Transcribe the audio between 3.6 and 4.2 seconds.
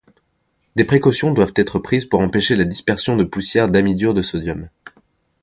d'amidure